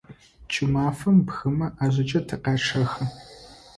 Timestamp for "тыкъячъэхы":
2.27-3.05